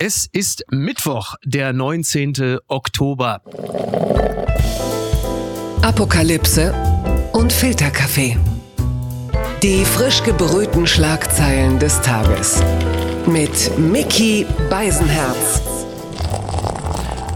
[0.00, 2.58] Es ist Mittwoch, der 19.
[2.68, 3.42] Oktober.
[5.82, 6.72] Apokalypse
[7.32, 8.36] und Filterkaffee.
[9.60, 12.62] Die frisch gebrühten Schlagzeilen des Tages.
[13.26, 15.77] Mit Mickey Beisenherz.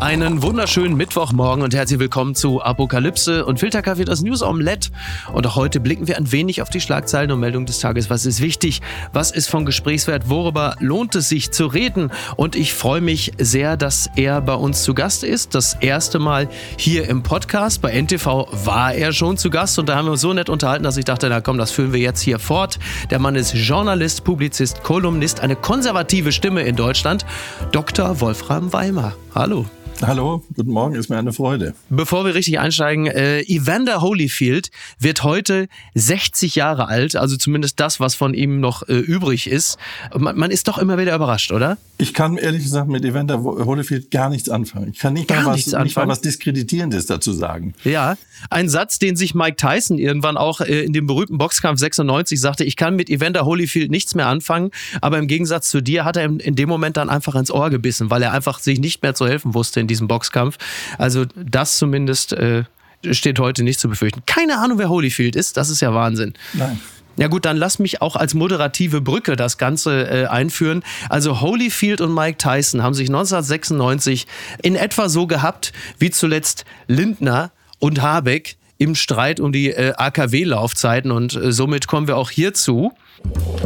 [0.03, 4.91] Einen wunderschönen Mittwochmorgen und herzlich willkommen zu Apokalypse und Filterkaffee, das News Omelette.
[5.32, 8.11] Und auch heute blicken wir ein wenig auf die Schlagzeilen und Meldungen des Tages.
[8.11, 8.83] Was ist wichtig?
[9.12, 10.29] Was ist von Gesprächswert?
[10.29, 12.11] Worüber lohnt es sich zu reden?
[12.34, 15.55] Und ich freue mich sehr, dass er bei uns zu Gast ist.
[15.55, 17.80] Das erste Mal hier im Podcast.
[17.80, 20.83] Bei NTV war er schon zu Gast und da haben wir uns so nett unterhalten,
[20.83, 22.80] dass ich dachte, na komm, das führen wir jetzt hier fort.
[23.11, 27.25] Der Mann ist Journalist, Publizist, Kolumnist, eine konservative Stimme in Deutschland.
[27.70, 28.20] Dr.
[28.20, 29.14] Wolfram Weimer.
[29.34, 29.64] Hallo.
[30.04, 31.74] Hallo, guten Morgen, ist mir eine Freude.
[31.88, 38.00] Bevor wir richtig einsteigen, äh, Evander Holyfield wird heute 60 Jahre alt, also zumindest das,
[38.00, 39.78] was von ihm noch äh, übrig ist.
[40.12, 41.78] Man, man, ist doch immer wieder überrascht, oder?
[41.98, 44.91] Ich kann ehrlich gesagt mit Evander Holyfield gar nichts anfangen.
[44.92, 47.74] Ich kann nicht, gar mal, was, nicht mal was Diskreditierendes dazu sagen.
[47.84, 48.17] Ja,
[48.50, 52.64] ein Satz, den sich Mike Tyson irgendwann auch äh, in dem berühmten Boxkampf 96 sagte,
[52.64, 56.24] ich kann mit Evander Holyfield nichts mehr anfangen, aber im Gegensatz zu dir hat er
[56.24, 59.14] in, in dem Moment dann einfach ins Ohr gebissen, weil er einfach sich nicht mehr
[59.14, 60.59] zu helfen wusste in diesem Boxkampf.
[60.98, 62.65] Also das zumindest äh,
[63.11, 64.23] steht heute nicht zu befürchten.
[64.27, 65.56] Keine Ahnung, wer Holyfield ist.
[65.56, 66.34] Das ist ja Wahnsinn.
[66.53, 66.81] Nein.
[67.19, 70.83] Ja gut, dann lass mich auch als moderative Brücke das Ganze äh, einführen.
[71.11, 74.27] Also Holyfield und Mike Tyson haben sich 1996
[74.62, 81.11] in etwa so gehabt wie zuletzt Lindner und Habeck im Streit um die äh, AKW-Laufzeiten
[81.11, 82.92] und äh, somit kommen wir auch hierzu.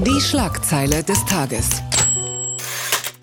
[0.04, 1.82] Die Schlagzeile des Tages.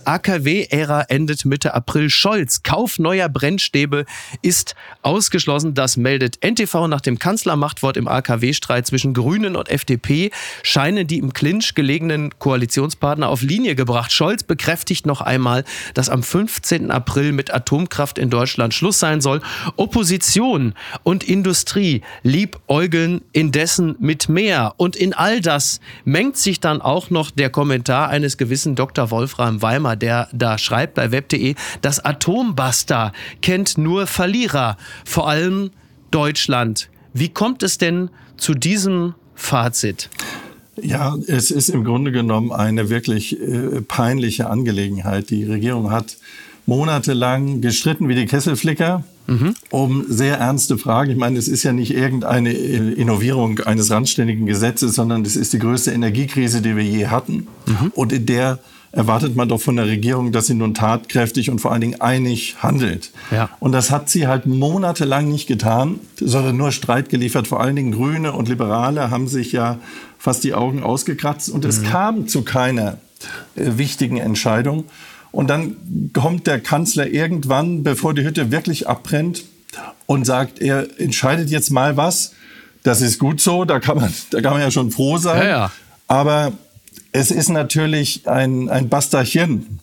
[0.05, 2.09] AKW-Ära endet Mitte April.
[2.09, 4.05] Scholz, Kauf neuer Brennstäbe
[4.41, 5.73] ist ausgeschlossen.
[5.73, 10.31] Das meldet NTV nach dem Kanzlermachtwort im AKW-Streit zwischen Grünen und FDP.
[10.61, 14.11] Scheinen die im Clinch gelegenen Koalitionspartner auf Linie gebracht.
[14.11, 16.91] Scholz bekräftigt noch einmal, dass am 15.
[16.91, 19.41] April mit Atomkraft in Deutschland Schluss sein soll.
[19.75, 24.73] Opposition und Industrie liebäugeln indessen mit mehr.
[24.77, 29.11] Und in all das mengt sich dann auch noch der Kommentar eines gewissen Dr.
[29.11, 29.61] Wolfram
[29.93, 35.71] Weimar der da schreibt bei web.de, das Atombuster kennt nur Verlierer, vor allem
[36.11, 36.89] Deutschland.
[37.13, 40.09] Wie kommt es denn zu diesem Fazit?
[40.81, 45.29] Ja, es ist im Grunde genommen eine wirklich äh, peinliche Angelegenheit.
[45.29, 46.17] Die Regierung hat
[46.65, 49.53] monatelang gestritten wie die Kesselflicker mhm.
[49.69, 51.11] um sehr ernste Fragen.
[51.11, 55.53] Ich meine, es ist ja nicht irgendeine äh, Innovierung eines randständigen Gesetzes, sondern es ist
[55.53, 57.47] die größte Energiekrise, die wir je hatten.
[57.67, 57.91] Mhm.
[57.93, 58.57] Und in der
[58.93, 62.57] erwartet man doch von der Regierung, dass sie nun tatkräftig und vor allen Dingen einig
[62.59, 63.11] handelt.
[63.31, 63.49] Ja.
[63.59, 67.47] Und das hat sie halt monatelang nicht getan, sondern nur Streit geliefert.
[67.47, 69.79] Vor allen Dingen Grüne und Liberale haben sich ja
[70.19, 71.69] fast die Augen ausgekratzt und mhm.
[71.69, 72.97] es kam zu keiner
[73.55, 74.85] äh, wichtigen Entscheidung.
[75.31, 79.43] Und dann kommt der Kanzler irgendwann, bevor die Hütte wirklich abbrennt,
[80.05, 82.33] und sagt, er entscheidet jetzt mal was.
[82.83, 85.41] Das ist gut so, da kann man, da kann man ja schon froh sein.
[85.41, 85.71] Ja, ja.
[86.07, 86.51] Aber
[87.13, 89.79] es ist natürlich ein, ein Basterchen,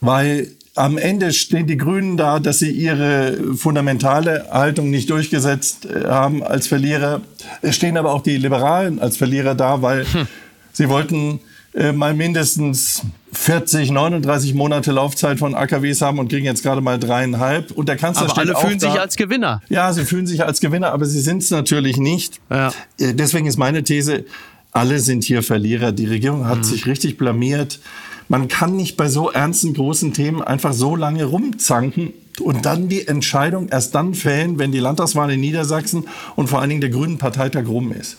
[0.00, 6.08] weil am Ende stehen die Grünen da, dass sie ihre fundamentale Haltung nicht durchgesetzt äh,
[6.08, 7.20] haben als Verlierer.
[7.60, 10.26] Es stehen aber auch die Liberalen als Verlierer da, weil hm.
[10.72, 11.40] sie wollten
[11.74, 13.02] äh, mal mindestens
[13.32, 17.72] 40, 39 Monate Laufzeit von AKWs haben und kriegen jetzt gerade mal dreieinhalb.
[17.72, 18.90] Und der Kanzler aber steht alle fühlen da.
[18.90, 19.62] sich als Gewinner.
[19.68, 22.40] Ja, sie fühlen sich als Gewinner, aber sie sind es natürlich nicht.
[22.48, 22.68] Ja.
[22.98, 24.24] Äh, deswegen ist meine These,
[24.72, 25.92] alle sind hier Verlierer.
[25.92, 26.64] Die Regierung hat mhm.
[26.64, 27.80] sich richtig blamiert.
[28.30, 33.06] Man kann nicht bei so ernsten, großen Themen einfach so lange rumzanken und dann die
[33.06, 37.18] Entscheidung erst dann fällen, wenn die Landtagswahl in Niedersachsen und vor allen Dingen der Grünen
[37.18, 38.16] Parteitag rum ist.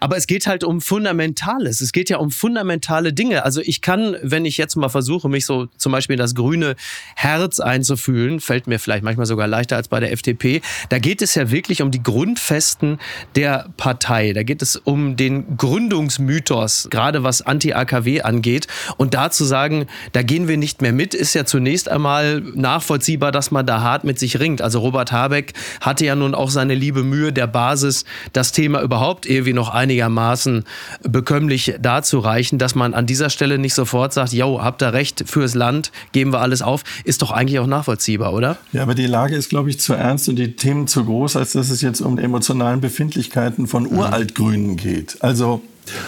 [0.00, 1.80] Aber es geht halt um Fundamentales.
[1.80, 3.44] Es geht ja um fundamentale Dinge.
[3.44, 6.76] Also ich kann, wenn ich jetzt mal versuche, mich so zum Beispiel in das grüne
[7.16, 10.60] Herz einzufühlen, fällt mir vielleicht manchmal sogar leichter als bei der FDP.
[10.90, 12.98] Da geht es ja wirklich um die Grundfesten
[13.36, 14.32] der Partei.
[14.32, 18.66] Da geht es um den Gründungsmythos, gerade was Anti-AKW angeht.
[18.96, 23.32] Und da zu sagen, da gehen wir nicht mehr mit, ist ja zunächst einmal nachvollziehbar,
[23.32, 24.62] dass man da hart mit sich ringt.
[24.62, 25.52] Also Robert Habeck
[25.82, 30.64] hatte ja nun auch seine liebe Mühe der Basis, das Thema überhaupt irgendwie noch einigermaßen
[31.02, 35.54] bekömmlich darzureichen, dass man an dieser Stelle nicht sofort sagt, jo, habt ihr recht, fürs
[35.54, 38.56] Land geben wir alles auf, ist doch eigentlich auch nachvollziehbar, oder?
[38.72, 41.52] Ja, aber die Lage ist, glaube ich, zu ernst und die Themen zu groß, als
[41.52, 43.98] dass es jetzt um die emotionalen Befindlichkeiten von mhm.
[43.98, 45.18] Uraltgrünen geht.
[45.20, 45.60] Also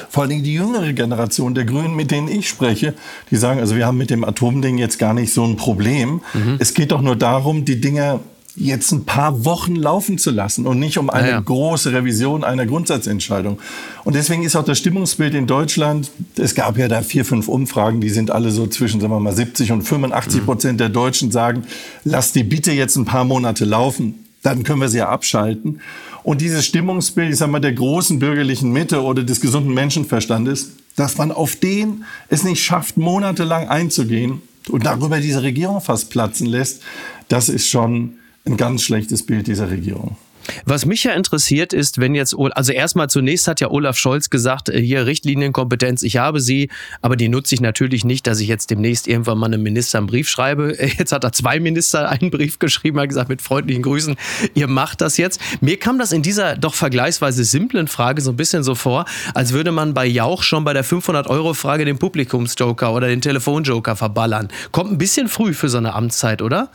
[0.09, 2.95] vor allen Dingen die jüngere Generation der Grünen, mit denen ich spreche,
[3.31, 6.21] die sagen, also wir haben mit dem Atomding jetzt gar nicht so ein Problem.
[6.33, 6.57] Mhm.
[6.59, 8.21] Es geht doch nur darum, die Dinge
[8.57, 12.67] jetzt ein paar Wochen laufen zu lassen und nicht um eine ja, große Revision einer
[12.67, 13.59] Grundsatzentscheidung.
[14.05, 18.01] Und deswegen ist auch das Stimmungsbild in Deutschland, es gab ja da vier, fünf Umfragen,
[18.01, 21.65] die sind alle so zwischen, sagen wir mal, 70 und 85 Prozent der Deutschen sagen,
[22.05, 25.81] lass die bitte jetzt ein paar Monate laufen, dann können wir sie ja abschalten.
[26.25, 31.19] Und dieses Stimmungsbild, ich sag mal, der großen bürgerlichen Mitte oder des gesunden Menschenverstandes, dass
[31.19, 34.41] man auf den es nicht schafft, monatelang einzugehen
[34.71, 36.83] und darüber diese Regierung fast platzen lässt,
[37.29, 38.15] das ist schon
[38.47, 40.17] ein ganz schlechtes Bild dieser Regierung.
[40.65, 44.69] Was mich ja interessiert ist, wenn jetzt, also erstmal zunächst hat ja Olaf Scholz gesagt,
[44.69, 46.71] äh, hier Richtlinienkompetenz, ich habe sie,
[47.01, 50.07] aber die nutze ich natürlich nicht, dass ich jetzt demnächst irgendwann mal einem Minister einen
[50.07, 50.77] Brief schreibe.
[50.99, 54.17] Jetzt hat er zwei Minister einen Brief geschrieben, hat gesagt, mit freundlichen Grüßen,
[54.55, 55.41] ihr macht das jetzt.
[55.61, 59.05] Mir kam das in dieser doch vergleichsweise simplen Frage so ein bisschen so vor,
[59.35, 64.49] als würde man bei Jauch schon bei der 500-Euro-Frage den Publikumsjoker oder den Telefonjoker verballern.
[64.73, 66.71] Kommt ein bisschen früh für so eine Amtszeit, oder?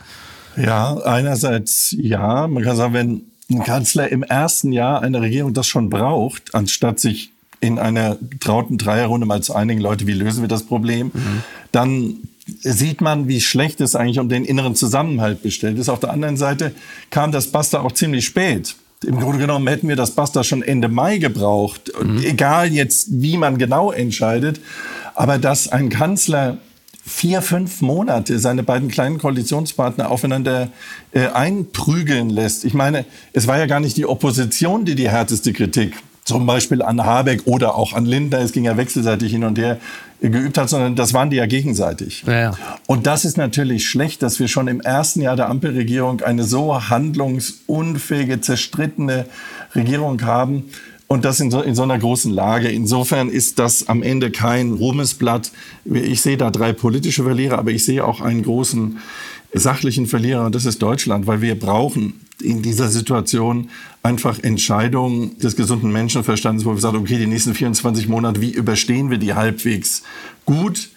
[0.56, 2.46] Ja, einerseits ja.
[2.46, 7.00] Man kann sagen, wenn ein Kanzler im ersten Jahr einer Regierung das schon braucht, anstatt
[7.00, 11.42] sich in einer trauten Dreierrunde mal zu einigen Leute, wie lösen wir das Problem, mhm.
[11.72, 12.16] dann
[12.60, 15.88] sieht man, wie schlecht es eigentlich um den inneren Zusammenhalt bestellt ist.
[15.88, 16.72] Auf der anderen Seite
[17.10, 18.76] kam das Basta auch ziemlich spät.
[19.06, 21.92] Im Grunde genommen hätten wir das Basta schon Ende Mai gebraucht.
[22.02, 22.22] Mhm.
[22.22, 24.60] Egal jetzt, wie man genau entscheidet.
[25.14, 26.58] Aber dass ein Kanzler
[27.04, 30.68] vier, fünf Monate seine beiden kleinen Koalitionspartner aufeinander
[31.12, 32.64] äh, einprügeln lässt.
[32.64, 35.94] Ich meine, es war ja gar nicht die Opposition, die die härteste Kritik
[36.24, 39.78] zum Beispiel an Habeck oder auch an Lindner, es ging ja wechselseitig hin und her,
[40.20, 42.22] äh, geübt hat, sondern das waren die ja gegenseitig.
[42.26, 42.52] Ja, ja.
[42.86, 46.88] Und das ist natürlich schlecht, dass wir schon im ersten Jahr der Ampelregierung eine so
[46.88, 49.26] handlungsunfähige, zerstrittene
[49.74, 50.70] Regierung haben,
[51.12, 52.68] und das in so, in so einer großen Lage.
[52.68, 55.50] Insofern ist das am Ende kein Ruhmesblatt.
[55.84, 58.98] Ich sehe da drei politische Verlierer, aber ich sehe auch einen großen
[59.52, 63.70] sachlichen Verlierer und das ist Deutschland, weil wir brauchen in dieser Situation
[64.04, 69.10] einfach Entscheidungen des gesunden Menschenverstandes, wo wir sagen, okay, die nächsten 24 Monate, wie überstehen
[69.10, 70.04] wir die halbwegs
[70.44, 70.90] gut?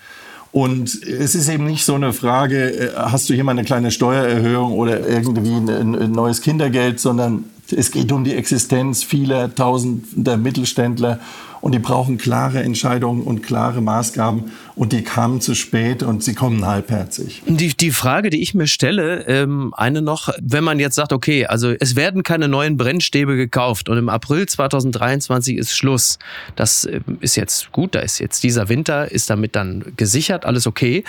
[0.51, 3.89] Und es ist eben nicht so eine Frage, äh, hast du hier mal eine kleine
[3.89, 11.19] Steuererhöhung oder irgendwie ein neues Kindergeld, sondern es geht um die Existenz vieler tausender Mittelständler
[11.61, 16.33] und die brauchen klare Entscheidungen und klare Maßgaben und die kamen zu spät und sie
[16.33, 17.43] kommen halbherzig.
[17.45, 21.45] Die, die Frage, die ich mir stelle, ähm, eine noch, wenn man jetzt sagt, okay,
[21.45, 26.19] also es werden keine neuen Brennstäbe gekauft und im April 2023 ist Schluss.
[26.55, 30.67] Das äh, ist jetzt gut, da ist jetzt dieser Winter, ist damit dann gesichert, alles
[30.67, 31.03] okay.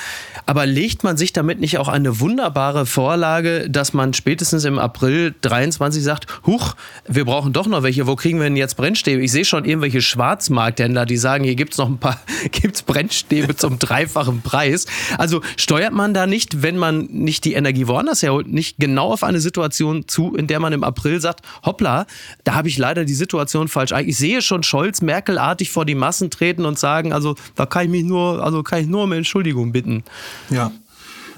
[0.46, 5.34] Aber legt man sich damit nicht auch eine wunderbare Vorlage, dass man spätestens im April
[5.40, 6.74] 23 sagt, huch,
[7.08, 9.22] wir brauchen doch noch welche, wo kriegen wir denn jetzt Brennstäbe?
[9.22, 12.20] Ich sehe schon irgendwelche Schwarz Schwarzmarkthändler, die sagen, hier gibt es noch ein paar
[12.50, 14.86] gibt's Brennstäbe zum dreifachen Preis.
[15.18, 19.22] Also steuert man da nicht, wenn man nicht die Energie woanders herholt, nicht genau auf
[19.24, 22.06] eine Situation zu, in der man im April sagt, hoppla,
[22.44, 23.92] da habe ich leider die Situation falsch.
[24.06, 27.90] Ich sehe schon Scholz Merkel-artig vor die Massen treten und sagen, also da kann ich
[27.90, 30.04] mich nur, also kann ich nur um Entschuldigung bitten.
[30.50, 30.72] Ja.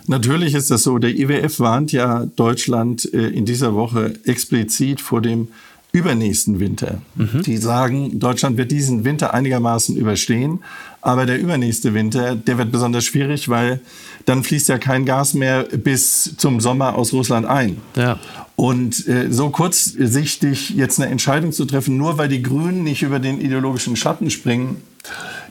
[0.09, 0.99] Natürlich ist das so.
[0.99, 5.49] Der IWF warnt ja Deutschland äh, in dieser Woche explizit vor dem
[5.97, 6.99] übernächsten Winter.
[7.15, 7.43] Mhm.
[7.43, 10.61] Die sagen, Deutschland wird diesen Winter einigermaßen überstehen,
[11.01, 13.81] aber der übernächste Winter, der wird besonders schwierig, weil
[14.27, 17.79] dann fließt ja kein Gas mehr bis zum Sommer aus Russland ein.
[17.97, 18.19] Ja.
[18.57, 23.19] Und äh, so kurzsichtig jetzt eine Entscheidung zu treffen, nur weil die Grünen nicht über
[23.19, 24.83] den ideologischen Schatten springen,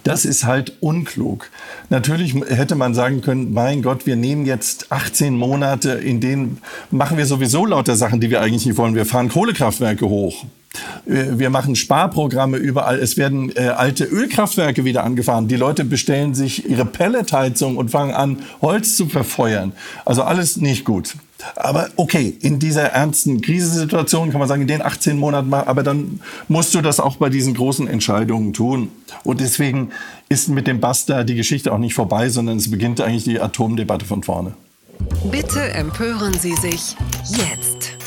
[0.04, 1.50] das ist halt unklug.
[1.90, 6.60] Natürlich hätte man sagen können, mein Gott, wir nehmen jetzt 18 Monate, in denen
[6.91, 8.96] machen wir sowieso lauter Sachen, die wir eigentlich nicht wollen.
[8.96, 10.46] Wir fahren Kohlekraftwerke hoch.
[11.06, 13.00] Wir machen Sparprogramme überall.
[13.00, 15.48] Es werden äh, alte Ölkraftwerke wieder angefahren.
[15.48, 19.72] Die Leute bestellen sich ihre Pelletheizung und fangen an, Holz zu verfeuern.
[20.03, 21.15] Also alles nicht gut.
[21.56, 25.84] Aber okay, in dieser ernsten Krisensituation kann man sagen, in den 18 Monaten mal, aber
[25.84, 28.90] dann musst du das auch bei diesen großen Entscheidungen tun.
[29.24, 29.92] Und deswegen
[30.30, 34.06] ist mit dem Basta die Geschichte auch nicht vorbei, sondern es beginnt eigentlich die Atomdebatte
[34.06, 34.54] von vorne.
[35.30, 36.96] Bitte empören Sie sich
[37.28, 38.04] jetzt.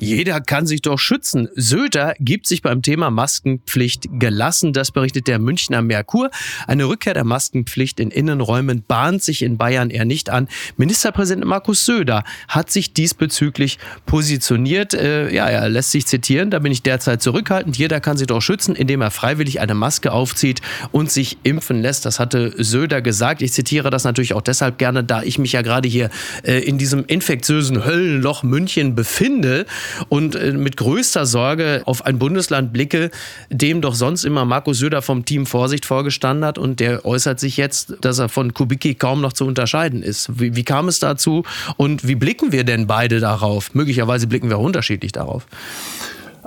[0.00, 1.48] Jeder kann sich doch schützen.
[1.54, 4.72] Söder gibt sich beim Thema Maskenpflicht gelassen.
[4.72, 6.30] Das berichtet der Münchner Merkur.
[6.66, 10.48] Eine Rückkehr der Maskenpflicht in Innenräumen bahnt sich in Bayern eher nicht an.
[10.76, 14.94] Ministerpräsident Markus Söder hat sich diesbezüglich positioniert.
[14.94, 16.50] Äh, ja, er lässt sich zitieren.
[16.50, 17.76] Da bin ich derzeit zurückhaltend.
[17.76, 20.60] Jeder kann sich doch schützen, indem er freiwillig eine Maske aufzieht
[20.92, 22.06] und sich impfen lässt.
[22.06, 23.42] Das hatte Söder gesagt.
[23.42, 26.10] Ich zitiere das natürlich auch deshalb gerne, da ich mich ja gerade hier
[26.44, 29.66] äh, in diesem infektiösen Höllenloch München befinde.
[30.08, 33.10] Und äh, mit größter Sorge auf ein Bundesland blicke,
[33.50, 37.56] dem doch sonst immer Markus Söder vom Team Vorsicht vorgestanden hat und der äußert sich
[37.56, 40.40] jetzt, dass er von Kubicki kaum noch zu unterscheiden ist.
[40.40, 41.44] Wie, wie kam es dazu
[41.76, 43.74] und wie blicken wir denn beide darauf?
[43.74, 45.46] Möglicherweise blicken wir auch unterschiedlich darauf.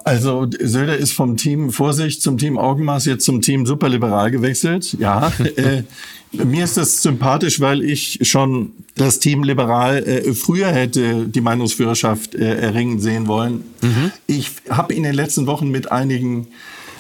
[0.03, 4.95] Also Söder ist vom Team Vorsicht zum Team Augenmaß jetzt zum Team Superliberal gewechselt.
[4.99, 5.83] Ja, äh,
[6.31, 12.35] mir ist das sympathisch, weil ich schon das Team Liberal äh, früher hätte die Meinungsführerschaft
[12.35, 13.63] äh, erringen sehen wollen.
[13.81, 14.11] Mhm.
[14.27, 16.47] Ich habe in den letzten Wochen mit einigen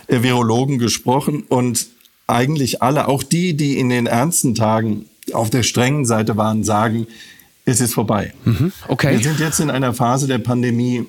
[0.07, 1.87] äh, Virologen gesprochen und
[2.27, 7.07] eigentlich alle, auch die, die in den ernsten Tagen auf der strengen Seite waren, sagen,
[7.65, 8.33] es ist vorbei.
[8.45, 8.71] Mhm.
[8.87, 9.13] Okay.
[9.13, 11.05] Wir sind jetzt in einer Phase der Pandemie,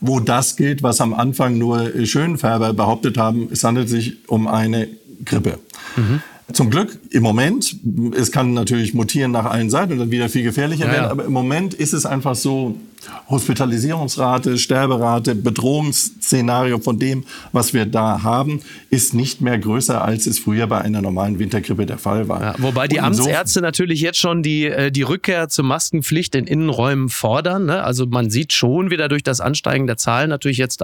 [0.00, 3.48] wo das gilt, was am Anfang nur Schönfärber behauptet haben.
[3.50, 4.88] Es handelt sich um eine
[5.24, 5.58] Grippe.
[5.96, 6.20] Mhm.
[6.52, 7.76] Zum Glück im Moment,
[8.14, 11.24] es kann natürlich mutieren nach allen Seiten und dann wieder viel gefährlicher ja, werden, aber
[11.24, 12.76] im Moment ist es einfach so,
[13.28, 20.38] Hospitalisierungsrate, Sterberate, Bedrohungsszenario von dem, was wir da haben, ist nicht mehr größer, als es
[20.38, 22.42] früher bei einer normalen Wintergrippe der Fall war.
[22.42, 27.08] Ja, wobei die Amtsärzte natürlich jetzt schon die, äh, die Rückkehr zur Maskenpflicht in Innenräumen
[27.08, 27.66] fordern.
[27.66, 27.82] Ne?
[27.82, 30.82] Also man sieht schon wieder durch das Ansteigen der Zahlen natürlich jetzt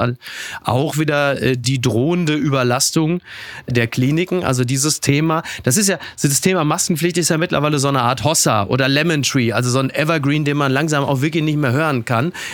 [0.65, 3.21] auch wieder äh, die drohende Überlastung
[3.67, 4.45] der Kliniken.
[4.45, 8.25] Also dieses Thema, das ist ja, das Thema Maskenpflicht ist ja mittlerweile so eine Art
[8.25, 11.73] Hossa oder Lemon Tree, also so ein Evergreen, den man langsam auch wirklich nicht mehr
[11.73, 12.08] hören kann.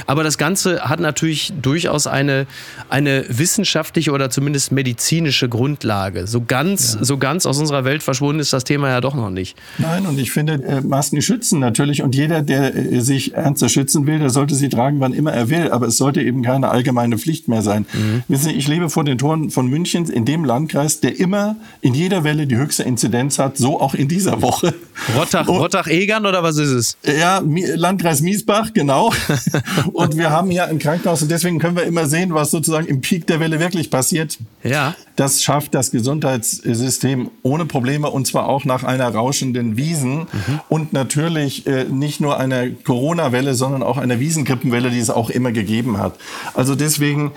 [0.07, 2.47] Aber das Ganze hat natürlich durchaus eine,
[2.89, 6.27] eine wissenschaftliche oder zumindest medizinische Grundlage.
[6.27, 7.05] So ganz, ja.
[7.05, 9.57] so ganz aus unserer Welt verschwunden ist das Thema ja doch noch nicht.
[9.79, 12.03] Nein, und ich finde, äh, Masken schützen natürlich.
[12.03, 15.51] Und jeder, der äh, sich ernster schützen will, der sollte sie tragen, wann immer er
[15.51, 15.71] will.
[15.71, 17.87] Aber es sollte eben keine allgemeine Pflicht mehr sein.
[17.93, 18.23] Mhm.
[18.29, 21.95] Wissen Sie, ich lebe vor den Toren von München, in dem Landkreis, der immer in
[21.95, 24.75] jeder Welle die höchste Inzidenz hat, so auch in dieser Woche.
[25.15, 26.97] Rottach-Egern oder was ist es?
[27.19, 29.13] Ja, Landkreis Miesbach, genau.
[29.93, 33.01] und wir haben hier ein Krankenhaus und deswegen können wir immer sehen, was sozusagen im
[33.01, 34.39] Peak der Welle wirklich passiert.
[34.63, 34.95] Ja.
[35.17, 40.61] Das schafft das Gesundheitssystem ohne Probleme und zwar auch nach einer rauschenden Wiesen mhm.
[40.69, 45.53] und natürlich äh, nicht nur einer Corona-Welle, sondern auch einer Wiesengrippenwelle, die es auch immer
[45.53, 46.17] gegeben hat.
[46.55, 47.33] Also deswegen,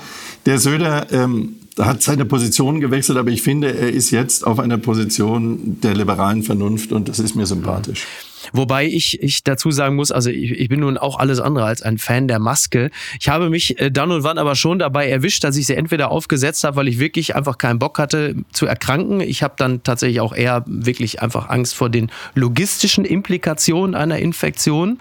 [0.45, 4.77] der Söder ähm, hat seine Position gewechselt, aber ich finde, er ist jetzt auf einer
[4.77, 8.05] Position der liberalen Vernunft und das ist mir sympathisch.
[8.53, 11.81] Wobei ich, ich dazu sagen muss, also ich, ich bin nun auch alles andere als
[11.81, 12.89] ein Fan der Maske.
[13.19, 16.11] Ich habe mich äh, dann und wann aber schon dabei erwischt, dass ich sie entweder
[16.11, 19.21] aufgesetzt habe, weil ich wirklich einfach keinen Bock hatte zu erkranken.
[19.21, 24.99] Ich habe dann tatsächlich auch eher wirklich einfach Angst vor den logistischen Implikationen einer Infektion.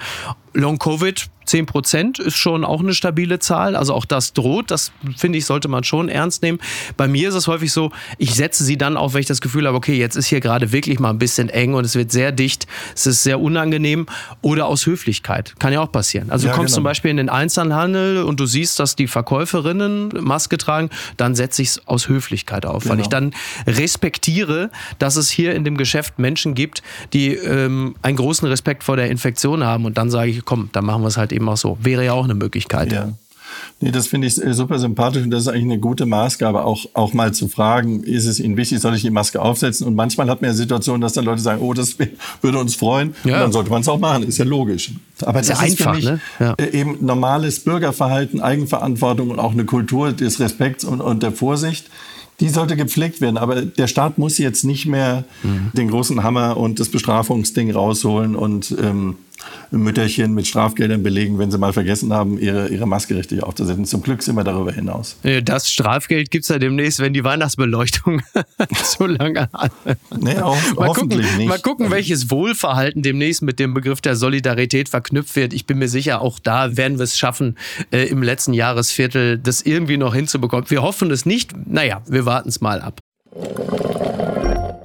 [0.56, 3.76] Long Covid 10 Prozent ist schon auch eine stabile Zahl.
[3.76, 4.70] Also auch das droht.
[4.70, 6.58] Das finde ich, sollte man schon ernst nehmen.
[6.96, 9.66] Bei mir ist es häufig so, ich setze sie dann auf, wenn ich das Gefühl
[9.66, 12.32] habe, okay, jetzt ist hier gerade wirklich mal ein bisschen eng und es wird sehr
[12.32, 12.66] dicht.
[12.94, 14.06] Es ist sehr unangenehm.
[14.42, 15.54] Oder aus Höflichkeit.
[15.58, 16.30] Kann ja auch passieren.
[16.30, 16.76] Also ja, du kommst genau.
[16.76, 21.62] zum Beispiel in den Einzelhandel und du siehst, dass die Verkäuferinnen Maske tragen, dann setze
[21.62, 22.94] ich es aus Höflichkeit auf, genau.
[22.94, 23.34] weil ich dann
[23.66, 26.82] respektiere, dass es hier in dem Geschäft Menschen gibt,
[27.12, 29.84] die ähm, einen großen Respekt vor der Infektion haben.
[29.84, 31.76] Und dann sage ich, komm, dann machen wir es halt eben auch so.
[31.82, 32.92] Wäre ja auch eine Möglichkeit.
[32.92, 33.12] Ja.
[33.80, 36.86] Nee, das finde ich äh, super sympathisch und das ist eigentlich eine gute Maßgabe, auch,
[36.94, 39.86] auch mal zu fragen, ist es Ihnen wichtig, soll ich die Maske aufsetzen?
[39.86, 41.96] Und manchmal hat man ja Situationen, dass dann Leute sagen, oh, das
[42.40, 43.14] würde uns freuen.
[43.24, 43.34] Ja.
[43.34, 44.92] Und dann sollte man es auch machen, ist ja logisch.
[45.22, 46.20] Aber das ist, ja ist einfach, ne?
[46.40, 46.54] ja.
[46.54, 51.90] Äh, eben normales Bürgerverhalten, Eigenverantwortung und auch eine Kultur des Respekts und, und der Vorsicht
[52.40, 53.38] die sollte gepflegt werden.
[53.38, 55.70] Aber der Staat muss jetzt nicht mehr mhm.
[55.72, 59.16] den großen Hammer und das Bestrafungsding rausholen und ähm,
[59.70, 63.84] Mütterchen mit Strafgeldern belegen, wenn sie mal vergessen haben, ihre, ihre Maske richtig aufzusetzen.
[63.84, 65.16] Zum Glück sind wir darüber hinaus.
[65.42, 68.22] Das Strafgeld gibt es ja demnächst, wenn die Weihnachtsbeleuchtung
[68.84, 69.72] so lange hat.
[70.18, 71.48] Nee, ho mal hoffentlich gucken, nicht.
[71.48, 75.52] Mal gucken, welches Wohlverhalten demnächst mit dem Begriff der Solidarität verknüpft wird.
[75.52, 77.56] Ich bin mir sicher, auch da werden wir es schaffen,
[77.90, 80.68] äh, im letzten Jahresviertel das irgendwie noch hinzubekommen.
[80.70, 81.52] Wir hoffen es nicht.
[81.66, 83.00] Naja, wir warten es mal ab.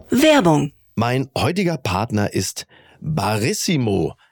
[0.10, 0.72] Werbung.
[0.96, 2.68] Mein heutiger Partner ist
[3.00, 4.16] Barissimo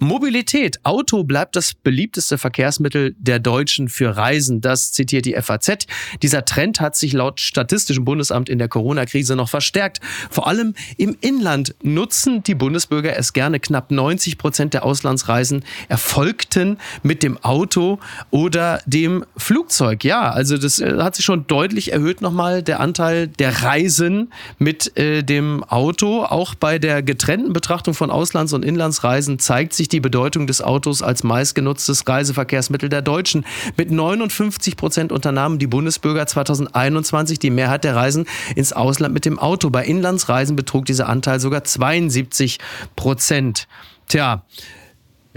[0.00, 0.80] Mobilität.
[0.84, 4.60] Auto bleibt das beliebteste Verkehrsmittel der Deutschen für Reisen.
[4.60, 5.86] Das zitiert die FAZ.
[6.22, 10.00] Dieser Trend hat sich laut Statistischem Bundesamt in der Corona-Krise noch verstärkt.
[10.30, 13.60] Vor allem im Inland nutzen die Bundesbürger es gerne.
[13.60, 17.98] Knapp 90 Prozent der Auslandsreisen erfolgten mit dem Auto
[18.30, 20.04] oder dem Flugzeug.
[20.04, 24.96] Ja, also das äh, hat sich schon deutlich erhöht nochmal der Anteil der Reisen mit
[24.96, 26.22] äh, dem Auto.
[26.24, 31.02] Auch bei der getrennten Betrachtung von Auslands- und Inlandsreisen zeigt sich die Bedeutung des Autos
[31.02, 33.44] als meistgenutztes Reiseverkehrsmittel der Deutschen.
[33.76, 39.38] Mit 59 Prozent unternahmen die Bundesbürger 2021 die Mehrheit der Reisen ins Ausland mit dem
[39.38, 39.70] Auto.
[39.70, 42.58] Bei Inlandsreisen betrug dieser Anteil sogar 72
[42.96, 43.68] Prozent.
[44.08, 44.44] Tja,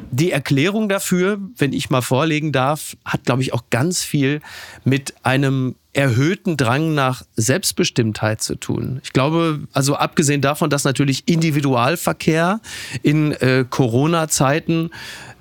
[0.10, 4.42] die Erklärung dafür, wenn ich mal vorlegen darf, hat, glaube ich, auch ganz viel
[4.84, 9.02] mit einem erhöhten Drang nach Selbstbestimmtheit zu tun.
[9.04, 12.62] Ich glaube, also abgesehen davon, dass natürlich Individualverkehr
[13.04, 14.92] in äh, Corona-Zeiten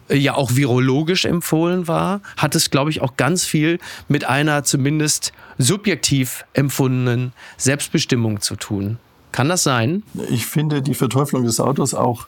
[0.08, 3.78] äh, ja auch virologisch empfohlen war, hat es, glaube ich, auch ganz viel
[4.08, 8.98] mit einer zumindest subjektiv empfundenen Selbstbestimmung zu tun.
[9.32, 10.02] Kann das sein?
[10.30, 12.26] Ich finde die Verteuflung des Autos auch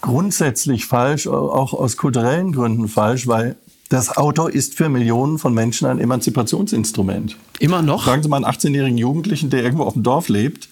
[0.00, 3.56] grundsätzlich falsch, auch aus kulturellen Gründen falsch, weil
[3.90, 7.36] das Auto ist für Millionen von Menschen ein Emanzipationsinstrument.
[7.58, 8.04] Immer noch?
[8.04, 10.68] Fragen Sie mal einen 18-jährigen Jugendlichen, der irgendwo auf dem Dorf lebt,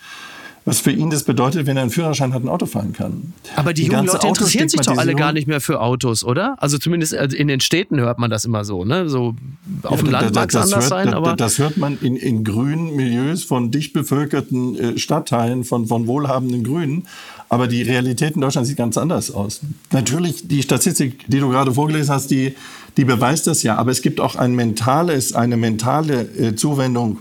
[0.64, 3.32] was für ihn das bedeutet, wenn er einen Führerschein hat, ein Auto fahren kann.
[3.56, 6.56] Aber die, die jungen Leute interessieren sich doch alle gar nicht mehr für Autos, oder?
[6.58, 9.08] Also zumindest äh, in den Städten hört man das immer so, ne?
[9.08, 9.34] So
[9.82, 12.44] auf ja, dem Land mag es anders hört, sein, aber das hört man in, in
[12.44, 17.06] grünen Milieus von dicht bevölkerten äh, Stadtteilen von von wohlhabenden Grünen.
[17.50, 19.60] Aber die Realität in Deutschland sieht ganz anders aus.
[19.90, 22.54] Natürlich, die Statistik, die du gerade vorgelesen hast, die,
[22.96, 23.76] die beweist das ja.
[23.76, 27.20] Aber es gibt auch ein mentales, eine mentale äh, Zuwendung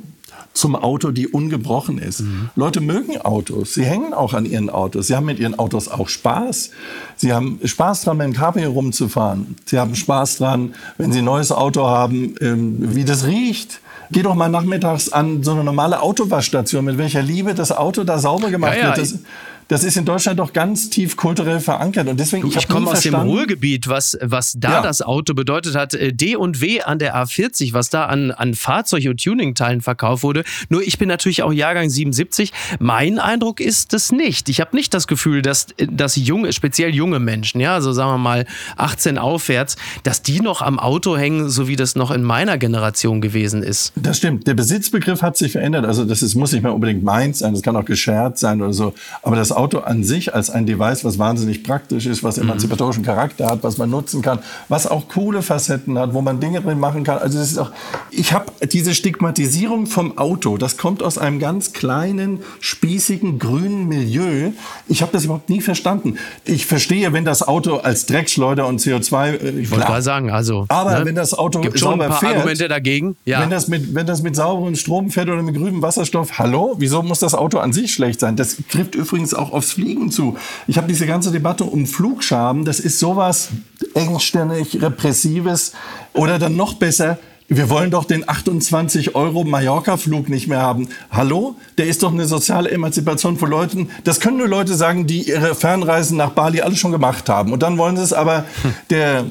[0.57, 2.21] zum Auto, die ungebrochen ist.
[2.21, 2.49] Mhm.
[2.55, 3.75] Leute mögen Autos.
[3.75, 5.07] Sie hängen auch an ihren Autos.
[5.07, 6.71] Sie haben mit ihren Autos auch Spaß.
[7.15, 9.55] Sie haben Spaß dran, mit dem Cabrio rumzufahren.
[9.65, 13.79] Sie haben Spaß dran, wenn Sie ein neues Auto haben, ähm, wie das riecht.
[14.09, 18.19] Geh doch mal nachmittags an so eine normale Autowaschstation, mit welcher Liebe das Auto da
[18.19, 18.87] sauber gemacht ja, ja.
[18.87, 18.97] wird.
[18.99, 19.19] Das,
[19.67, 22.07] das ist in Deutschland doch ganz tief kulturell verankert.
[22.07, 24.81] Und deswegen, ich, ich komme aus dem Ruhrgebiet, was, was da ja.
[24.81, 25.93] das Auto bedeutet hat.
[25.93, 30.23] Äh, D und W an der A40, was da an, an Fahrzeug- und Tuningteilen verkauft
[30.23, 30.43] wurde.
[30.69, 32.53] Nur ich bin natürlich auch Jahrgang 77.
[32.79, 34.49] Mein Eindruck ist es nicht.
[34.49, 38.17] Ich habe nicht das Gefühl, dass, dass junge, speziell junge Menschen, ja, also sagen wir
[38.17, 38.45] mal
[38.77, 43.19] 18 aufwärts, dass die noch am Auto hängen, so wie das noch in meiner Generation
[43.19, 43.91] gewesen ist.
[43.95, 44.47] Das stimmt.
[44.47, 45.85] Der Besitzbegriff hat sich verändert.
[45.85, 48.73] Also das ist, muss nicht mehr unbedingt meins sein, das kann auch geschert sein oder
[48.73, 48.93] so.
[49.21, 53.47] Aber das Auto an sich als ein Device, was wahnsinnig praktisch ist, was emanzipatorischen Charakter
[53.47, 54.39] hat, was man nutzen kann,
[54.69, 57.17] was auch coole Facetten hat, wo man Dinge drin machen kann.
[57.17, 57.71] Also es ist auch,
[58.11, 64.51] ich habe diese Stigmatisierung vom Auto, das kommt aus einem ganz kleinen, spießigen, grünen Milieu.
[64.87, 66.17] Ich habe das überhaupt nie verstanden.
[66.45, 70.65] Ich verstehe, wenn das Auto als Dreckschleuder und CO2, äh, ich wollte mal sagen, also.
[70.69, 71.05] Aber ne?
[71.05, 73.15] wenn das Auto Gibt schon ein paar fährt, Argumente dagegen.
[73.25, 73.41] Ja.
[73.41, 77.03] Wenn das mit, wenn das mit sauberem Strom fährt oder mit grünem Wasserstoff, hallo, wieso
[77.03, 78.35] muss das Auto an sich schlecht sein?
[78.35, 80.37] Das trifft übrigens auch auch aufs Fliegen zu.
[80.67, 83.49] Ich habe diese ganze Debatte um Flugschaben, das ist sowas
[83.93, 85.73] engstirnig, repressives
[86.13, 87.17] oder dann noch besser,
[87.49, 90.89] wir wollen doch den 28 Euro Mallorca-Flug nicht mehr haben.
[91.09, 91.55] Hallo?
[91.77, 93.89] Der ist doch eine soziale Emanzipation von Leuten.
[94.03, 97.53] Das können nur Leute sagen, die ihre Fernreisen nach Bali alle schon gemacht haben.
[97.53, 98.43] Und dann wollen sie es aber
[98.89, 99.23] der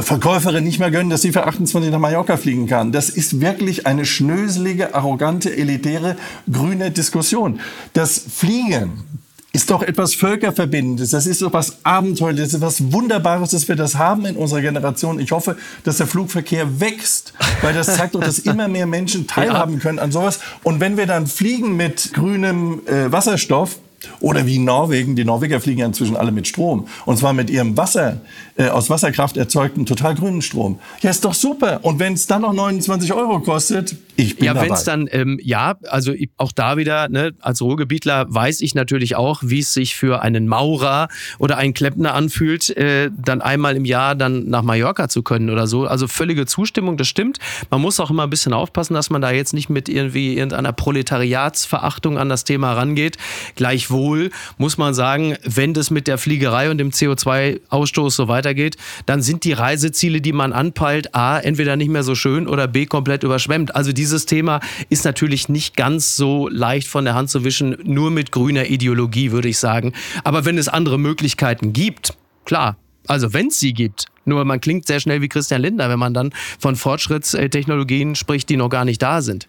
[0.00, 2.90] Verkäuferin nicht mehr gönnen, dass sie für 28 nach Mallorca fliegen kann.
[2.90, 6.16] Das ist wirklich eine schnöselige, arrogante, elitäre,
[6.50, 7.60] grüne Diskussion.
[7.92, 9.04] Das Fliegen
[9.52, 11.10] ist doch etwas Völkerverbindendes.
[11.10, 14.60] Das ist doch was Abenteuerliches, das ist was Wunderbares, dass wir das haben in unserer
[14.60, 15.18] Generation.
[15.18, 17.32] Ich hoffe, dass der Flugverkehr wächst,
[17.62, 20.40] weil das zeigt doch, dass immer mehr Menschen teilhaben können an sowas.
[20.62, 23.78] Und wenn wir dann fliegen mit grünem äh, Wasserstoff,
[24.20, 26.86] oder wie Norwegen, die Norweger fliegen ja inzwischen alle mit Strom.
[27.04, 28.20] Und zwar mit ihrem Wasser,
[28.56, 30.78] äh, aus Wasserkraft erzeugten total grünen Strom.
[31.02, 31.80] Ja, ist doch super.
[31.82, 35.38] Und wenn es dann noch 29 Euro kostet, Ich bin ja, wenn es dann, ähm,
[35.42, 39.94] ja, also auch da wieder, ne, als Ruhrgebietler weiß ich natürlich auch, wie es sich
[39.96, 45.08] für einen Maurer oder einen Klempner anfühlt, äh, dann einmal im Jahr dann nach Mallorca
[45.08, 45.86] zu können oder so.
[45.86, 47.38] Also völlige Zustimmung, das stimmt.
[47.70, 50.72] Man muss auch immer ein bisschen aufpassen, dass man da jetzt nicht mit irgendwie irgendeiner
[50.72, 53.16] Proletariatsverachtung an das Thema rangeht.
[53.56, 59.22] Gleichwohl muss man sagen, wenn das mit der Fliegerei und dem CO2-Ausstoß so weitergeht, dann
[59.22, 63.22] sind die Reiseziele, die man anpeilt, A, entweder nicht mehr so schön oder B, komplett
[63.22, 63.74] überschwemmt.
[63.74, 68.10] Also dieses Thema ist natürlich nicht ganz so leicht von der Hand zu wischen, nur
[68.10, 69.92] mit grüner Ideologie, würde ich sagen.
[70.24, 74.86] Aber wenn es andere Möglichkeiten gibt, klar, also wenn es sie gibt, nur man klingt
[74.86, 79.00] sehr schnell wie Christian Lindner, wenn man dann von Fortschrittstechnologien spricht, die noch gar nicht
[79.00, 79.46] da sind.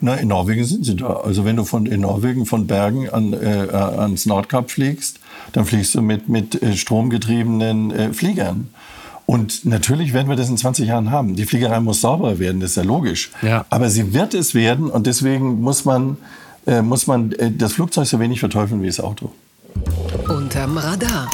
[0.00, 1.08] Na, in Norwegen sind sie da.
[1.08, 5.20] Also wenn du von in Norwegen von Bergen an, äh, ans Nordkap fliegst,
[5.52, 8.70] dann fliegst du mit, mit äh, stromgetriebenen äh, Fliegern.
[9.30, 11.36] Und natürlich werden wir das in 20 Jahren haben.
[11.36, 13.30] Die Fliegerei muss sauberer werden, das ist ja logisch.
[13.42, 13.66] Ja.
[13.68, 16.16] Aber sie wird es werden und deswegen muss man,
[16.66, 19.30] äh, muss man äh, das Flugzeug so wenig verteufeln wie das Auto.
[20.28, 21.28] Unterm Radar.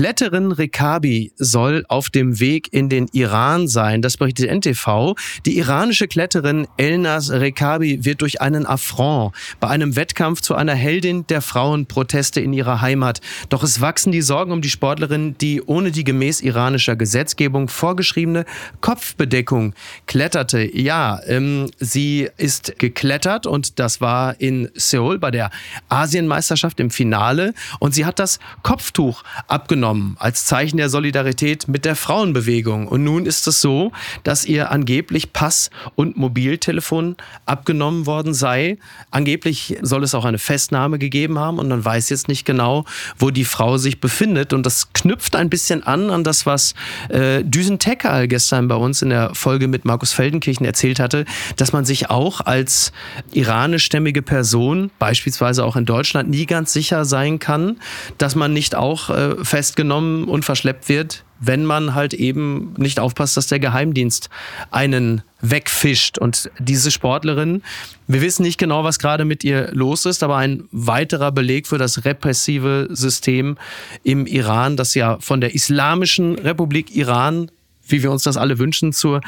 [0.00, 4.00] Kletterin Rekabi soll auf dem Weg in den Iran sein.
[4.00, 5.14] Das berichtet NTV.
[5.44, 11.26] Die iranische Kletterin Elnas Rekabi wird durch einen Affront bei einem Wettkampf zu einer Heldin
[11.26, 13.20] der Frauenproteste in ihrer Heimat.
[13.50, 18.46] Doch es wachsen die Sorgen um die Sportlerin, die ohne die gemäß iranischer Gesetzgebung vorgeschriebene
[18.80, 19.74] Kopfbedeckung
[20.06, 20.62] kletterte.
[20.62, 25.50] Ja, ähm, sie ist geklettert und das war in Seoul bei der
[25.90, 31.96] Asienmeisterschaft im Finale und sie hat das Kopftuch abgenommen als Zeichen der Solidarität mit der
[31.96, 32.88] Frauenbewegung.
[32.88, 38.78] Und nun ist es so, dass ihr angeblich Pass und Mobiltelefon abgenommen worden sei.
[39.10, 42.84] Angeblich soll es auch eine Festnahme gegeben haben und man weiß jetzt nicht genau,
[43.18, 44.52] wo die Frau sich befindet.
[44.52, 46.74] Und das knüpft ein bisschen an an das, was
[47.08, 51.24] äh, Düsen Tekal gestern bei uns in der Folge mit Markus Feldenkirchen erzählt hatte,
[51.56, 52.92] dass man sich auch als
[53.32, 57.78] iranischstämmige Person, beispielsweise auch in Deutschland, nie ganz sicher sein kann,
[58.18, 63.36] dass man nicht auch äh, festgenommen und verschleppt wird, wenn man halt eben nicht aufpasst,
[63.36, 64.28] dass der Geheimdienst
[64.72, 66.18] einen wegfischt.
[66.18, 67.62] Und diese Sportlerin,
[68.08, 71.78] wir wissen nicht genau, was gerade mit ihr los ist, aber ein weiterer Beleg für
[71.78, 73.58] das repressive System
[74.02, 77.48] im Iran, das ja von der Islamischen Republik Iran,
[77.86, 79.20] wie wir uns das alle wünschen, zur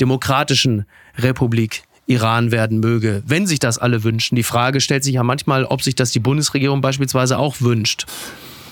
[0.00, 0.86] Demokratischen
[1.18, 4.34] Republik Iran werden möge, wenn sich das alle wünschen.
[4.34, 8.06] Die Frage stellt sich ja manchmal, ob sich das die Bundesregierung beispielsweise auch wünscht.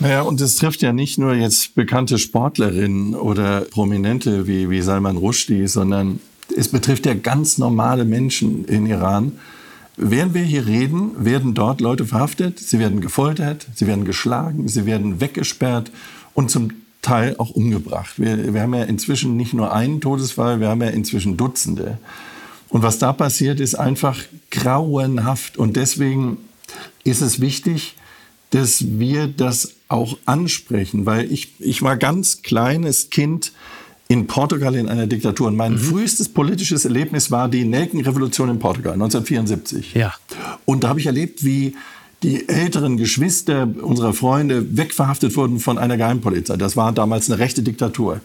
[0.01, 5.17] Naja, und es trifft ja nicht nur jetzt bekannte Sportlerinnen oder Prominente wie, wie Salman
[5.17, 6.21] Rushdie, sondern
[6.57, 9.33] es betrifft ja ganz normale Menschen in Iran.
[9.97, 14.87] Während wir hier reden, werden dort Leute verhaftet, sie werden gefoltert, sie werden geschlagen, sie
[14.87, 15.91] werden weggesperrt
[16.35, 16.71] und zum
[17.03, 18.15] Teil auch umgebracht.
[18.19, 21.99] Wir, wir haben ja inzwischen nicht nur einen Todesfall, wir haben ja inzwischen Dutzende.
[22.69, 24.21] Und was da passiert, ist einfach
[24.53, 25.57] grauenhaft.
[25.57, 26.37] Und deswegen
[27.03, 27.97] ist es wichtig,
[28.51, 33.53] dass wir das auch ansprechen, weil ich, ich war ganz kleines Kind
[34.09, 35.49] in Portugal in einer Diktatur.
[35.49, 35.79] Und mein Mhm.
[35.79, 39.95] frühestes politisches Erlebnis war die Nelkenrevolution in Portugal 1974.
[39.95, 40.15] Ja.
[40.65, 41.75] Und da habe ich erlebt, wie
[42.23, 46.57] die älteren Geschwister unserer Freunde wegverhaftet wurden von einer Geheimpolizei.
[46.57, 48.21] Das war damals eine rechte Diktatur.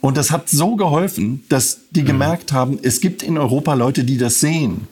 [0.00, 4.18] Und das hat so geholfen, dass die gemerkt haben, es gibt in Europa Leute, die
[4.18, 4.88] das sehen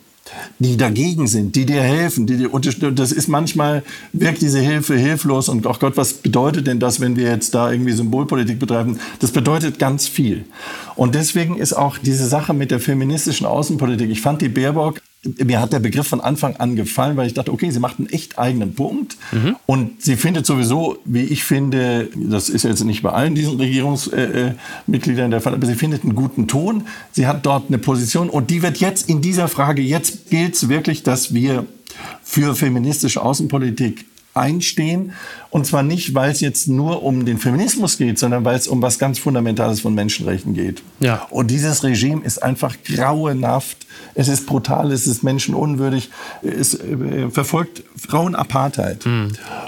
[0.58, 2.96] die dagegen sind, die dir helfen, die dir unterstützen.
[2.96, 7.16] Das ist manchmal, wirkt diese Hilfe hilflos und ach Gott, was bedeutet denn das, wenn
[7.16, 8.98] wir jetzt da irgendwie Symbolpolitik betreiben?
[9.20, 10.44] Das bedeutet ganz viel.
[10.96, 15.00] Und deswegen ist auch diese Sache mit der feministischen Außenpolitik, ich fand die Baerbock,
[15.42, 18.08] mir hat der Begriff von Anfang an gefallen, weil ich dachte, okay, sie macht einen
[18.08, 19.16] echt eigenen Punkt.
[19.66, 25.30] Und sie findet sowieso, wie ich finde, das ist jetzt nicht bei allen diesen Regierungsmitgliedern
[25.30, 26.86] der Fall, aber sie findet einen guten Ton.
[27.12, 30.68] Sie hat dort eine Position und die wird jetzt in dieser Frage, jetzt gilt es
[30.68, 31.66] wirklich, dass wir
[32.22, 35.12] für feministische Außenpolitik einstehen.
[35.50, 38.82] Und zwar nicht, weil es jetzt nur um den Feminismus geht, sondern weil es um
[38.82, 40.82] was ganz Fundamentales von Menschenrechten geht.
[40.98, 41.26] Ja.
[41.30, 43.86] Und dieses Regime ist einfach grauenhaft.
[44.14, 46.10] Es ist brutal, es ist menschenunwürdig.
[46.42, 49.06] Es äh, verfolgt Frauenapartheit.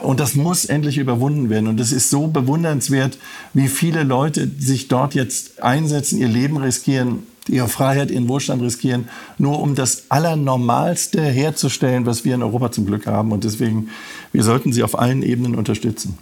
[0.03, 1.69] Und das muss endlich überwunden werden.
[1.69, 3.19] Und es ist so bewundernswert,
[3.55, 9.09] wie viele Leute sich dort jetzt einsetzen, ihr Leben riskieren, ihre Freiheit, ihren Wohlstand riskieren,
[9.39, 13.33] nur um das Allernormalste herzustellen, was wir in Europa zum Glück haben.
[13.33, 13.91] Und deswegen,
[14.33, 16.19] wir sollten sie auf allen Ebenen unterstützen.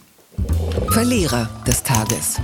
[0.89, 2.41] Verlierer des Tages.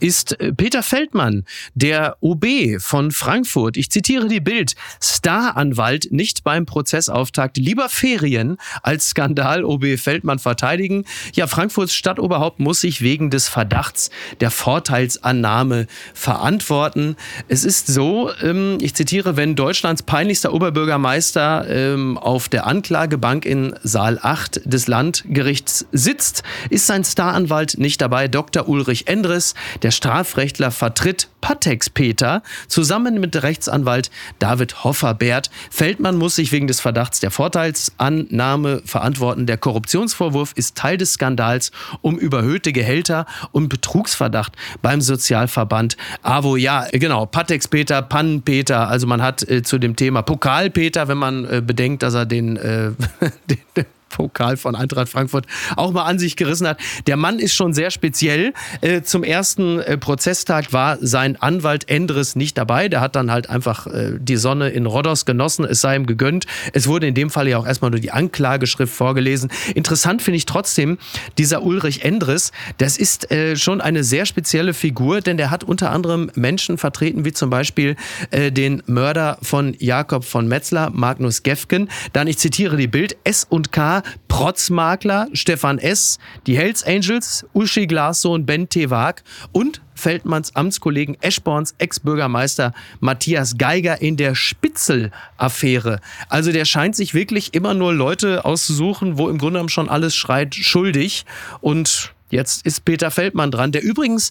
[0.00, 2.46] Ist äh, Peter Feldmann, der OB
[2.78, 3.76] von Frankfurt.
[3.76, 4.74] Ich zitiere die Bild.
[5.02, 7.56] Staranwalt nicht beim Prozessauftakt.
[7.56, 11.04] Lieber Ferien als Skandal OB Feldmann verteidigen.
[11.34, 14.10] Ja, Frankfurts Stadtoberhaupt muss sich wegen des Verdachts
[14.40, 17.16] der Vorteilsannahme verantworten.
[17.48, 23.74] Es ist so, ähm, ich zitiere, wenn Deutschlands peinlichster Oberbürgermeister ähm, auf der Anklagebank in
[23.82, 28.28] Saal 8 des Landgerichts sitzt, ist sein Staranwalt nicht dabei.
[28.28, 28.68] Dr.
[28.68, 35.50] Ulrich Endres, der Strafrechtler, vertritt Patex Peter zusammen mit Rechtsanwalt David Hofferbert.
[35.70, 39.46] Feldmann muss sich wegen des Verdachts der Vorteilsannahme verantworten.
[39.46, 41.72] Der Korruptionsvorwurf ist Teil des Skandals
[42.02, 46.56] um überhöhte Gehälter und Betrugsverdacht beim Sozialverband AWO.
[46.56, 48.88] Ja, genau, Patex Peter, Pannen Peter.
[48.88, 52.26] Also man hat äh, zu dem Thema Pokal Peter, wenn man äh, bedenkt, dass er
[52.26, 52.92] den, äh,
[53.50, 55.46] den Pokal von Eintracht Frankfurt
[55.76, 56.78] auch mal an sich gerissen hat.
[57.06, 58.52] Der Mann ist schon sehr speziell.
[58.82, 62.88] Äh, zum ersten äh, Prozesstag war sein Anwalt Endres nicht dabei.
[62.88, 65.64] Der hat dann halt einfach äh, die Sonne in Rhodos genossen.
[65.64, 66.46] Es sei ihm gegönnt.
[66.72, 69.50] Es wurde in dem Fall ja auch erstmal nur die Anklageschrift vorgelesen.
[69.74, 70.98] Interessant finde ich trotzdem,
[71.38, 76.30] dieser Ulrich Endres, das ist schon eine sehr spezielle Figur, denn der hat unter anderem
[76.34, 77.96] Menschen vertreten, wie zum Beispiel
[78.32, 81.88] den Mörder von Jakob von Metzler, Magnus Gefgen.
[82.12, 87.86] Dann, ich zitiere die Bild, S und K Protzmakler Stefan S., die Hells Angels, Uschi
[87.86, 96.00] Glassohn, Ben Tewag und Feldmanns Amtskollegen Eschborns Ex-Bürgermeister Matthias Geiger in der Spitzel-Affäre.
[96.28, 100.16] Also der scheint sich wirklich immer nur Leute auszusuchen, wo im Grunde genommen schon alles
[100.16, 101.26] schreit schuldig.
[101.60, 104.30] Und jetzt ist Peter Feldmann dran, der übrigens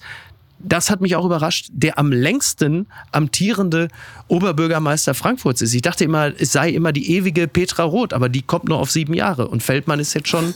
[0.60, 3.88] das hat mich auch überrascht, der am längsten amtierende
[4.28, 5.74] Oberbürgermeister Frankfurts ist.
[5.74, 8.92] Ich dachte immer, es sei immer die ewige Petra Roth, aber die kommt nur auf
[8.92, 9.48] sieben Jahre.
[9.48, 10.54] Und Feldmann ist jetzt schon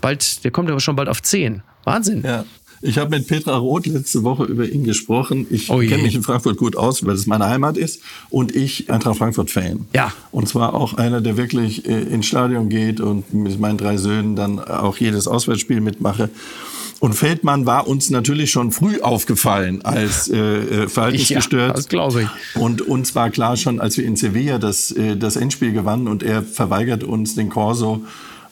[0.00, 1.62] bald, der kommt aber schon bald auf zehn.
[1.84, 2.22] Wahnsinn.
[2.24, 2.44] Ja.
[2.86, 5.46] Ich habe mit Petra Roth letzte Woche über ihn gesprochen.
[5.48, 8.02] Ich oh kenne mich in Frankfurt gut aus, weil es meine Heimat ist.
[8.28, 9.86] Und ich Eintracht Frankfurt-Fan.
[9.94, 10.12] Ja.
[10.32, 14.36] Und zwar auch einer, der wirklich äh, ins Stadion geht und mit meinen drei Söhnen
[14.36, 16.28] dann auch jedes Auswärtsspiel mitmache.
[17.04, 21.68] Und Feldmann war uns natürlich schon früh aufgefallen als äh, äh verhaltensgestört.
[21.68, 22.58] Ja, das glaube ich.
[22.58, 26.22] Und uns war klar schon, als wir in Sevilla das, äh, das Endspiel gewannen und
[26.22, 28.02] er verweigert uns den Corso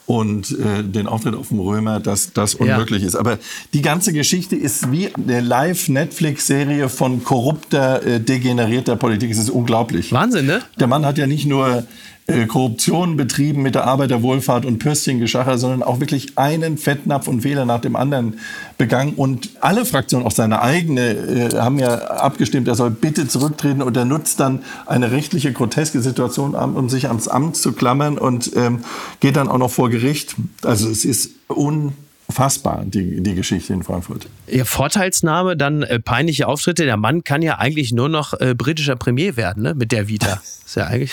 [0.05, 3.07] und äh, den Auftritt auf dem Römer, dass das unmöglich ja.
[3.07, 3.15] ist.
[3.15, 3.39] Aber
[3.73, 9.31] die ganze Geschichte ist wie eine Live-Netflix-Serie von korrupter, äh, degenerierter Politik.
[9.31, 10.11] Es ist unglaublich.
[10.11, 10.61] Wahnsinn, ne?
[10.79, 11.87] Der Mann hat ja nicht nur
[12.27, 17.65] äh, Korruption betrieben mit der Arbeiterwohlfahrt und Pürstchengeschacher, sondern auch wirklich einen Fettnapf und Fehler
[17.65, 18.39] nach dem anderen
[18.77, 19.13] begangen.
[19.15, 23.97] Und alle Fraktionen, auch seine eigene, äh, haben ja abgestimmt, er soll bitte zurücktreten und
[23.97, 28.79] er nutzt dann eine rechtliche groteske Situation, um sich ans Amt zu klammern und ähm,
[29.19, 30.35] geht dann auch noch vor Gericht.
[30.63, 31.93] Also es ist un
[32.29, 34.27] fassbar, die, die Geschichte in Frankfurt.
[34.47, 36.85] Ihr Vorteilsnahme, dann äh, peinliche Auftritte.
[36.85, 39.73] Der Mann kann ja eigentlich nur noch äh, britischer Premier werden, ne?
[39.73, 40.41] mit der Vita.
[40.65, 41.11] Ist ja eigentlich.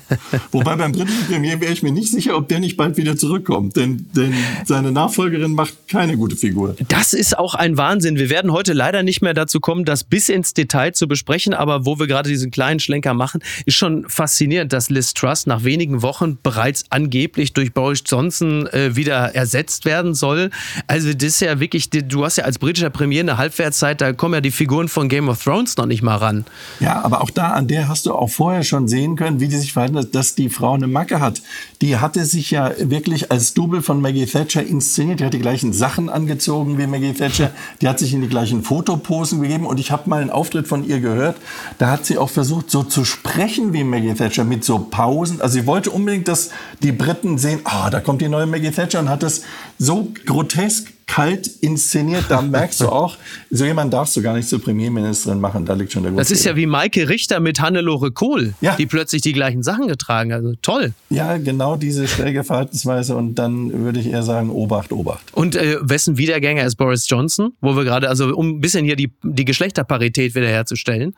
[0.52, 3.76] Wobei beim britischen Premier wäre ich mir nicht sicher, ob der nicht bald wieder zurückkommt,
[3.76, 4.32] denn, denn
[4.64, 6.76] seine Nachfolgerin macht keine gute Figur.
[6.88, 8.16] Das ist auch ein Wahnsinn.
[8.16, 11.84] Wir werden heute leider nicht mehr dazu kommen, das bis ins Detail zu besprechen, aber
[11.84, 16.00] wo wir gerade diesen kleinen Schlenker machen, ist schon faszinierend, dass Liz Truss nach wenigen
[16.02, 20.50] Wochen bereits angeblich durch Boris Johnson äh, wieder ersetzt werden soll.
[20.86, 24.34] Also das ist ja wirklich, du hast ja als britischer Premier eine Halbwertszeit, da kommen
[24.34, 26.44] ja die Figuren von Game of Thrones noch nicht mal ran.
[26.80, 29.56] Ja, aber auch da, an der hast du auch vorher schon sehen können, wie die
[29.56, 31.42] sich verhalten, dass die Frau eine Macke hat.
[31.80, 35.20] Die hatte sich ja wirklich als Double von Maggie Thatcher inszeniert.
[35.20, 37.50] Die hat die gleichen Sachen angezogen wie Maggie Thatcher.
[37.80, 39.66] Die hat sich in die gleichen Fotoposen gegeben.
[39.66, 41.36] Und ich habe mal einen Auftritt von ihr gehört.
[41.78, 45.40] Da hat sie auch versucht, so zu sprechen wie Maggie Thatcher mit so Pausen.
[45.40, 46.50] Also sie wollte unbedingt, dass
[46.82, 49.42] die Briten sehen, ah, da kommt die neue Maggie Thatcher und hat das
[49.78, 53.18] so grotesk kalt inszeniert, da merkst du auch,
[53.50, 56.20] so jemand darfst du gar nicht zur Premierministerin machen, da liegt schon der Grund.
[56.20, 58.76] Das ist ja wie Maike Richter mit Hannelore Kohl, ja.
[58.76, 60.94] die plötzlich die gleichen Sachen getragen Also toll.
[61.10, 65.34] Ja, genau diese schräge Verhaltensweise und dann würde ich eher sagen, Obacht, Obacht.
[65.34, 68.96] Und äh, wessen Wiedergänger ist Boris Johnson, wo wir gerade, also um ein bisschen hier
[68.96, 71.14] die, die Geschlechterparität wiederherzustellen?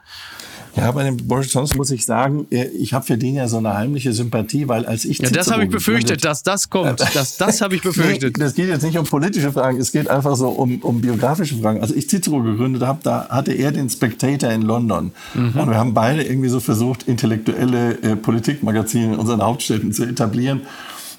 [0.77, 3.59] Ja, bei dem Boris Johnson muss ich sagen, äh, ich habe für den ja so
[3.59, 7.01] eine heimliche Sympathie, weil als ich ja, das habe ich befürchtet, dass das kommt.
[7.01, 8.37] Das, das habe ich befürchtet.
[8.37, 11.57] nee, das geht jetzt nicht um politische Fragen, es geht einfach so um, um biografische
[11.57, 11.81] Fragen.
[11.81, 15.13] Als ich Cicero gegründet habe, da hatte er den Spectator in London.
[15.35, 15.61] Mhm.
[15.61, 20.63] Und wir haben beide irgendwie so versucht, intellektuelle äh, Politikmagazine in unseren Hauptstädten zu etablieren.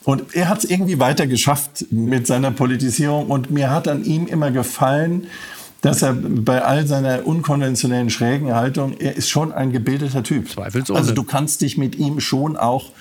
[0.04, 3.28] Und er hat es irgendwie weiter geschafft mit seiner Politisierung.
[3.28, 5.28] Und mir hat an ihm immer gefallen,
[5.86, 10.50] dass er bei all seiner unkonventionellen schrägen Haltung, er ist schon ein gebildeter Typ.
[10.50, 10.98] Zweifelsohne.
[10.98, 12.92] Also du kannst dich mit ihm schon auch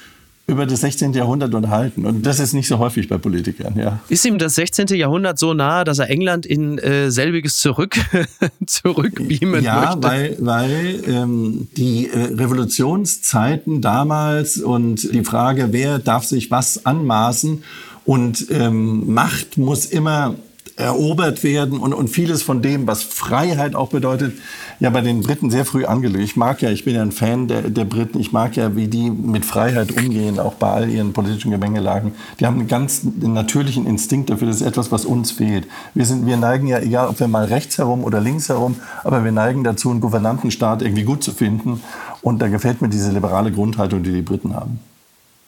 [0.47, 1.15] über das 16.
[1.15, 2.05] Jahrhundert unterhalten.
[2.05, 4.01] Und das ist nicht so häufig bei Politikern, ja.
[4.11, 4.89] Ist ihm das 16.
[4.89, 7.97] Jahrhundert so nahe, dass er England in äh, selbiges zurück,
[8.67, 9.97] zurückbeamen ja, möchte?
[9.97, 16.85] Ja, weil, weil ähm, die äh, Revolutionszeiten damals und die Frage, wer darf sich was
[16.85, 17.65] anmaßen
[18.05, 20.35] und ähm, Macht muss immer
[20.77, 24.37] erobert werden und, und vieles von dem, was Freiheit auch bedeutet,
[24.81, 26.25] ja bei den Briten sehr früh angelegt.
[26.25, 28.89] Ich mag ja, ich bin ja ein Fan der, der Briten, ich mag ja, wie
[28.89, 32.13] die mit Freiheit umgehen, auch bei all ihren politischen Gemengelagen.
[32.41, 35.69] Die haben einen ganz natürlichen Instinkt dafür, das ist etwas, was uns fehlt.
[35.95, 39.25] Wir, sind, wir neigen ja, egal ob wir mal rechts herum oder links herum, aber
[39.25, 41.83] wir neigen dazu, einen Gouvernantenstaat irgendwie gut zu finden.
[42.21, 44.81] Und da gefällt mir diese liberale Grundhaltung, die die Briten haben.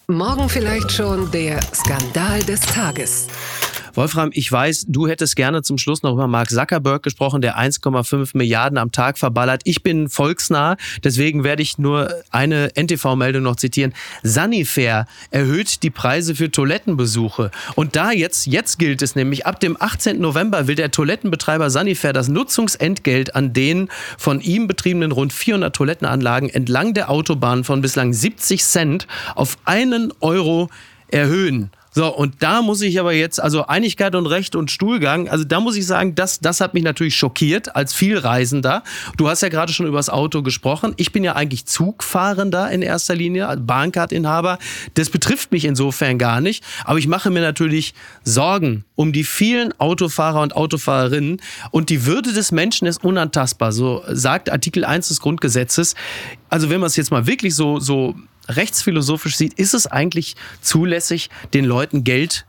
[0.09, 3.27] Morgen vielleicht schon der Skandal des Tages.
[3.97, 8.37] Wolfram, ich weiß, du hättest gerne zum Schluss noch über Mark Zuckerberg gesprochen, der 1,5
[8.37, 9.61] Milliarden am Tag verballert.
[9.63, 13.95] Ich bin volksnah, deswegen werde ich nur eine NTV-Meldung noch zitieren.
[14.21, 17.49] Sanifair erhöht die Preise für Toilettenbesuche.
[17.73, 20.21] Und da jetzt, jetzt gilt es nämlich, ab dem 18.
[20.21, 26.49] November will der Toilettenbetreiber Sanifair das Nutzungsentgelt an den von ihm betriebenen rund 400 Toilettenanlagen
[26.49, 30.69] entlang der Autobahn von bislang 70 Cent auf einen Euro
[31.07, 31.71] erhöhen.
[31.97, 35.59] So, und da muss ich aber jetzt, also Einigkeit und Recht und Stuhlgang, also da
[35.59, 38.83] muss ich sagen, das, das hat mich natürlich schockiert als Vielreisender.
[39.17, 40.93] Du hast ja gerade schon über das Auto gesprochen.
[40.97, 44.59] Ich bin ja eigentlich Zugfahrender in erster Linie, als Bahncard-Inhaber.
[44.93, 46.63] Das betrifft mich insofern gar nicht.
[46.83, 51.41] Aber ich mache mir natürlich Sorgen um die vielen Autofahrer und Autofahrerinnen.
[51.71, 53.71] Und die Würde des Menschen ist unantastbar.
[53.71, 55.95] So sagt Artikel 1 des Grundgesetzes.
[56.49, 58.13] Also wenn man es jetzt mal wirklich so, so
[58.47, 62.45] rechtsphilosophisch sieht, ist es eigentlich zulässig, den Leuten Geld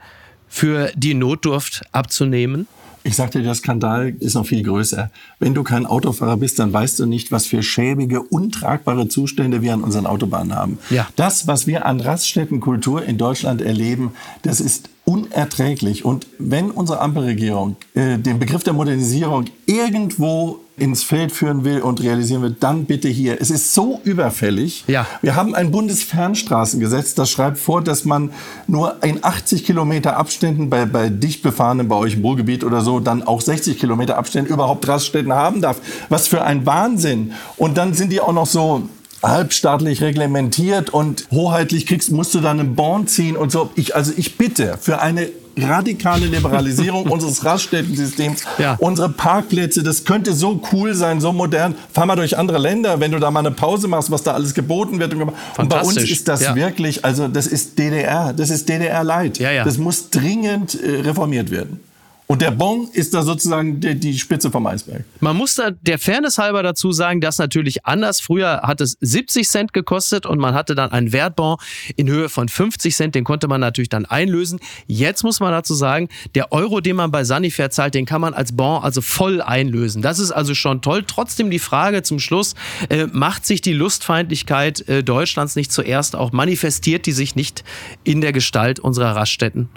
[0.48, 2.66] für die Notdurft abzunehmen?
[3.04, 5.11] Ich sagte, der Skandal ist noch viel größer.
[5.38, 9.72] Wenn du kein Autofahrer bist, dann weißt du nicht, was für schäbige, untragbare Zustände wir
[9.72, 10.78] an unseren Autobahnen haben.
[10.90, 11.08] Ja.
[11.16, 16.05] Das, was wir an Raststättenkultur in Deutschland erleben, das ist unerträglich.
[16.05, 22.03] Und wenn unsere Ampelregierung äh, den Begriff der Modernisierung irgendwo ins Feld führen will und
[22.03, 23.40] realisieren will, dann bitte hier.
[23.40, 24.85] Es ist so überfällig.
[24.87, 25.07] Ja.
[25.23, 28.31] Wir haben ein Bundesfernstraßengesetz, das schreibt vor, dass man
[28.66, 33.01] nur in 80 Kilometer Abständen bei, bei dicht befahrenen, bei euch im Ruhrgebiet oder so,
[33.01, 35.81] dann auch 60 Kilometer Abständen überhaupt Raststätten haben darf.
[36.11, 37.33] Was für ein Wahnsinn.
[37.57, 38.88] Und dann sind die auch noch so
[39.22, 43.70] halbstaatlich reglementiert und hoheitlich kriegst, musst du dann einen Bon ziehen und so.
[43.74, 48.76] Ich, also ich bitte für eine radikale Liberalisierung unseres Raststättensystems, ja.
[48.78, 51.74] unsere Parkplätze, das könnte so cool sein, so modern.
[51.92, 54.54] Fahr mal durch andere Länder, wenn du da mal eine Pause machst, was da alles
[54.54, 55.14] geboten wird.
[55.14, 56.54] Und bei uns ist das ja.
[56.54, 59.38] wirklich, also das ist DDR, das ist DDR-Light.
[59.38, 61.81] Ja, das muss dringend äh, reformiert werden.
[62.30, 65.02] Und der Bon ist da sozusagen die, die, Spitze vom Eisberg.
[65.20, 68.20] Man muss da der Fairness halber dazu sagen, dass natürlich anders.
[68.20, 71.56] Früher hat es 70 Cent gekostet und man hatte dann einen Wertbon
[71.96, 73.14] in Höhe von 50 Cent.
[73.14, 74.60] Den konnte man natürlich dann einlösen.
[74.86, 78.34] Jetzt muss man dazu sagen, der Euro, den man bei Sanifair zahlt, den kann man
[78.34, 80.02] als Bon also voll einlösen.
[80.02, 81.04] Das ist also schon toll.
[81.06, 82.54] Trotzdem die Frage zum Schluss,
[82.90, 87.64] äh, macht sich die Lustfeindlichkeit äh, Deutschlands nicht zuerst auch, manifestiert die sich nicht
[88.04, 89.70] in der Gestalt unserer Raststätten?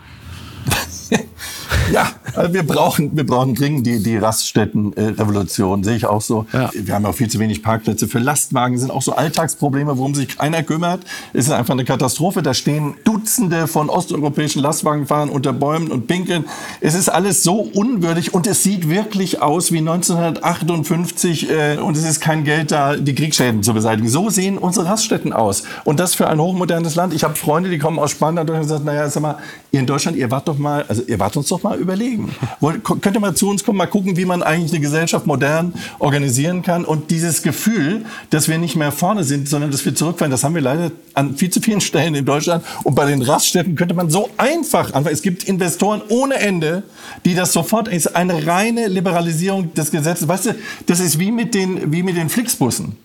[1.92, 6.46] ja, also wir brauchen, wir brauchen dringend die, die Raststättenrevolution, sehe ich auch so.
[6.54, 6.70] Ja.
[6.74, 10.38] Wir haben auch viel zu wenig Parkplätze für Lastwagen, sind auch so Alltagsprobleme, worum sich
[10.38, 11.02] keiner kümmert.
[11.34, 12.42] Es ist einfach eine Katastrophe.
[12.42, 16.46] Da stehen Dutzende von osteuropäischen Lastwagenfahrern unter Bäumen und pinkeln.
[16.80, 22.06] Es ist alles so unwürdig und es sieht wirklich aus wie 1958 äh, und es
[22.06, 24.08] ist kein Geld da, die Kriegsschäden zu beseitigen.
[24.08, 25.64] So sehen unsere Raststätten aus.
[25.84, 27.14] Und das für ein hochmodernes Land.
[27.14, 29.38] Ich habe Freunde, die kommen aus Spanien und sagen, naja, sag mal,
[29.72, 32.34] ihr in Deutschland, ihr wart doch mal, also ihr wart uns doch mal überlegen.
[32.84, 36.62] Könnt ihr mal zu uns kommen, mal gucken, wie man eigentlich eine Gesellschaft modern organisieren
[36.62, 36.86] kann.
[36.86, 40.56] Und dieses Gefühl, dass wir nicht mehr vorne sind, sondern dass wir zurückfallen, das haben
[40.56, 42.64] wir leider an viel zu vielen Stellen in Deutschland.
[42.84, 45.14] Und bei den Raststätten könnte man so einfach anfangen.
[45.14, 46.84] Es gibt Investoren ohne Ende,
[47.26, 50.28] die das sofort, ist eine reine Liberalisierung des Gesetzes.
[50.28, 52.98] Weißt du, das ist wie mit den, wie mit den Flixbussen.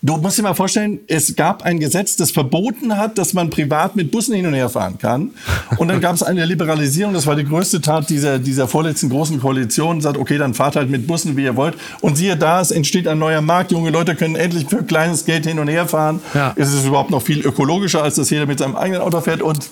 [0.00, 3.96] Du musst dir mal vorstellen, es gab ein Gesetz, das verboten hat, dass man privat
[3.96, 5.32] mit Bussen hin und her fahren kann.
[5.76, 9.40] Und dann gab es eine Liberalisierung, das war die größte Tat dieser, dieser vorletzten großen
[9.40, 11.74] Koalition, sagt, okay, dann fahrt halt mit Bussen, wie ihr wollt.
[12.00, 15.46] Und siehe da, es entsteht ein neuer Markt, junge Leute können endlich für kleines Geld
[15.46, 16.20] hin und her fahren.
[16.32, 16.52] Ja.
[16.54, 19.42] Es ist überhaupt noch viel ökologischer, als dass jeder mit seinem eigenen Auto fährt.
[19.42, 19.68] Und,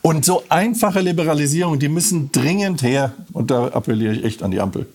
[0.00, 3.12] und so einfache Liberalisierung, die müssen dringend her.
[3.34, 4.86] Und da appelliere ich echt an die Ampel.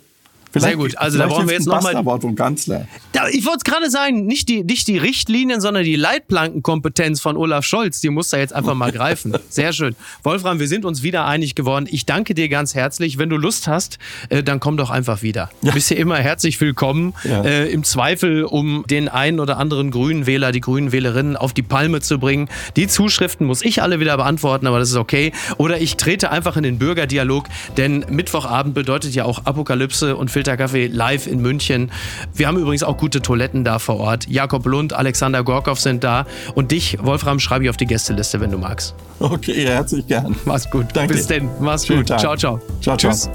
[0.53, 0.97] Sehr gut.
[0.97, 2.21] Also da brauchen wir jetzt nochmal.
[2.21, 2.87] vom Kanzler.
[3.15, 7.37] Ja, ich wollte es gerade sagen, nicht die, nicht die Richtlinien, sondern die Leitplankenkompetenz von
[7.37, 9.33] Olaf Scholz, die muss da jetzt einfach mal greifen.
[9.49, 9.95] Sehr schön.
[10.23, 11.87] Wolfram, wir sind uns wieder einig geworden.
[11.89, 13.17] Ich danke dir ganz herzlich.
[13.17, 13.97] Wenn du Lust hast,
[14.29, 15.49] äh, dann komm doch einfach wieder.
[15.61, 17.13] Du bist hier immer herzlich willkommen.
[17.23, 17.43] Ja.
[17.43, 21.63] Äh, Im Zweifel, um den einen oder anderen grünen Wähler, die grünen Wählerinnen auf die
[21.63, 22.49] Palme zu bringen.
[22.75, 25.31] Die Zuschriften muss ich alle wieder beantworten, aber das ist okay.
[25.57, 30.87] Oder ich trete einfach in den Bürgerdialog, denn Mittwochabend bedeutet ja auch Apokalypse und Filterkaffee
[30.87, 31.89] live in München.
[32.33, 34.27] Wir haben übrigens auch gute Toiletten da vor Ort.
[34.27, 38.51] Jakob Lund, Alexander Gorkow sind da und dich, Wolfram, schreibe ich auf die Gästeliste, wenn
[38.51, 38.93] du magst.
[39.19, 40.35] Okay, herzlich gern.
[40.43, 40.87] Mach's gut.
[40.93, 41.13] Danke.
[41.13, 41.47] Bis denn.
[41.61, 42.09] Mach's Schönen gut.
[42.09, 42.19] Tag.
[42.19, 42.59] Ciao, ciao.
[42.81, 43.11] Ciao, ciao.
[43.13, 43.29] Tschüss.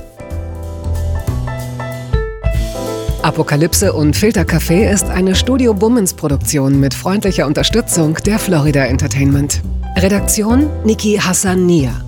[3.22, 9.62] Apokalypse und Filtercafé ist eine Studio Bummens Produktion mit freundlicher Unterstützung der Florida Entertainment.
[9.96, 12.07] Redaktion Niki Hassania.